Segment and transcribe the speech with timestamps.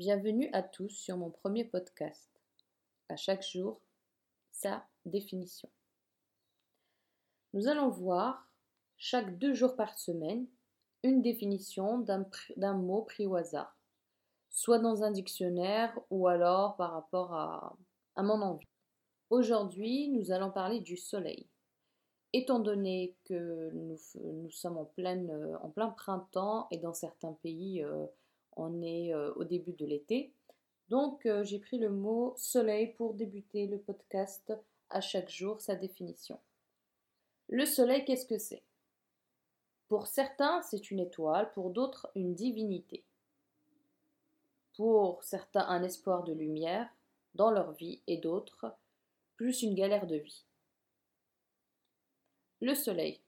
[0.00, 2.30] Bienvenue à tous sur mon premier podcast.
[3.10, 3.82] À chaque jour,
[4.50, 5.68] sa définition.
[7.52, 8.48] Nous allons voir,
[8.96, 10.46] chaque deux jours par semaine,
[11.02, 13.76] une définition d'un mot pris au hasard,
[14.48, 17.76] soit dans un dictionnaire ou alors par rapport à,
[18.16, 18.70] mon envie.
[19.28, 21.46] Aujourd'hui, nous allons parler du soleil.
[22.32, 28.06] Étant donné que nous, sommes en plein printemps et dans certains pays, euh,
[28.56, 30.32] on est euh, au début de l'été.
[30.88, 34.52] Donc euh, j'ai pris le mot soleil pour débuter le podcast
[34.90, 36.38] à chaque jour sa définition.
[37.48, 38.62] Le soleil, qu'est-ce que c'est?
[39.88, 43.04] Pour certains, c'est une étoile, pour d'autres, une divinité.
[44.76, 46.88] Pour certains, un espoir de lumière
[47.34, 48.72] dans leur vie et d'autres,
[49.36, 50.44] plus une galère de vie.
[52.60, 53.20] Le soleil,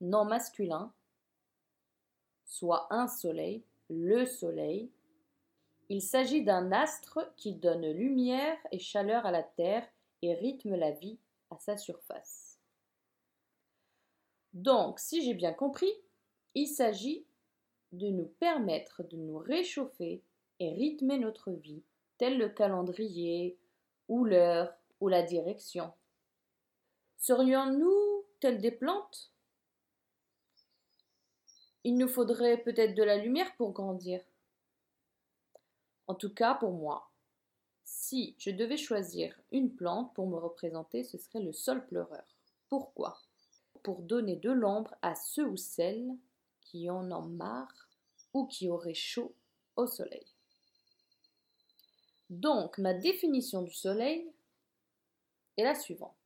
[0.00, 0.92] nom masculin,
[2.44, 4.90] soit un soleil, le Soleil.
[5.88, 9.86] Il s'agit d'un astre qui donne lumière et chaleur à la Terre
[10.22, 11.18] et rythme la vie
[11.50, 12.58] à sa surface.
[14.52, 15.92] Donc, si j'ai bien compris,
[16.54, 17.26] il s'agit
[17.92, 20.22] de nous permettre de nous réchauffer
[20.58, 21.82] et rythmer notre vie,
[22.18, 23.58] tel le calendrier,
[24.08, 25.92] ou l'heure, ou la direction.
[27.18, 29.32] Serions-nous tels des plantes?
[31.86, 34.20] Il nous faudrait peut-être de la lumière pour grandir.
[36.08, 37.12] En tout cas, pour moi,
[37.84, 42.24] si je devais choisir une plante pour me représenter, ce serait le sol pleureur.
[42.68, 43.22] Pourquoi?
[43.84, 46.10] Pour donner de l'ombre à ceux ou celles
[46.60, 47.88] qui en ont marre
[48.34, 49.32] ou qui auraient chaud
[49.76, 50.26] au soleil.
[52.30, 54.28] Donc, ma définition du soleil
[55.56, 56.16] est la suivante.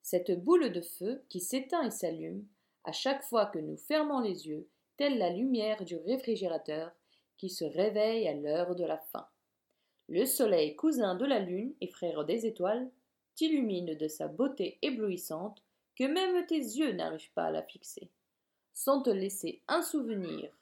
[0.00, 2.46] Cette boule de feu qui s'éteint et s'allume
[2.90, 4.66] chaque fois que nous fermons les yeux,
[4.96, 6.90] telle la lumière du réfrigérateur
[7.38, 9.28] qui se réveille à l'heure de la faim.
[10.08, 12.90] Le soleil, cousin de la lune et frère des étoiles,
[13.34, 15.62] t'illumine de sa beauté éblouissante
[15.96, 18.10] que même tes yeux n'arrivent pas à la fixer,
[18.72, 20.52] sans te laisser un souvenir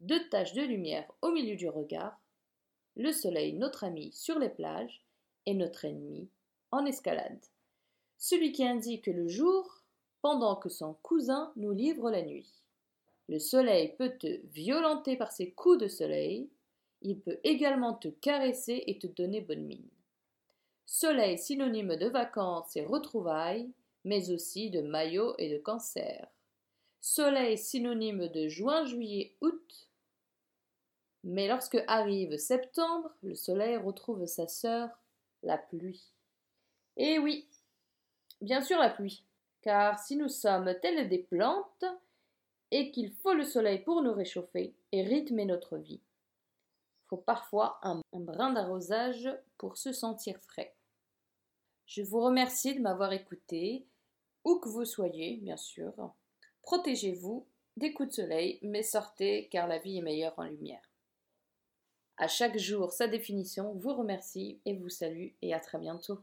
[0.00, 2.20] de taches de lumière au milieu du regard.
[2.96, 5.04] Le soleil, notre ami sur les plages,
[5.44, 6.28] est notre ennemi
[6.70, 7.44] en escalade.
[8.18, 9.82] Celui qui indique le jour
[10.22, 12.50] pendant que son cousin nous livre la nuit.
[13.28, 16.48] Le soleil peut te violenter par ses coups de soleil,
[17.02, 19.88] il peut également te caresser et te donner bonne mine.
[20.86, 23.70] Soleil synonyme de vacances et retrouvailles,
[24.04, 26.28] mais aussi de maillot et de cancer.
[27.00, 29.88] Soleil synonyme de juin, juillet, août.
[31.24, 34.88] Mais lorsque arrive septembre, le soleil retrouve sa sœur,
[35.42, 36.12] la pluie.
[36.96, 37.48] Eh oui,
[38.40, 39.24] bien sûr la pluie
[39.62, 41.84] car si nous sommes tels des plantes,
[42.70, 47.78] et qu'il faut le soleil pour nous réchauffer et rythmer notre vie, il faut parfois
[47.82, 50.74] un, un brin d'arrosage pour se sentir frais.
[51.86, 53.86] Je vous remercie de m'avoir écouté,
[54.44, 55.92] où que vous soyez, bien sûr.
[56.62, 57.46] Protégez-vous
[57.76, 60.90] des coups de soleil, mais sortez car la vie est meilleure en lumière.
[62.16, 66.18] À chaque jour, sa définition vous remercie et vous salue et à très bientôt.